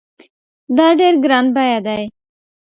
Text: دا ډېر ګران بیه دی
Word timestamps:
دا 0.77 0.87
ډېر 0.99 1.13
ګران 1.23 1.45
بیه 1.55 1.79
دی 1.85 2.03